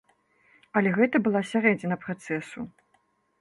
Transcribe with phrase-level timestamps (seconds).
[0.79, 2.59] Але гэта была сярэдзіна працэсу.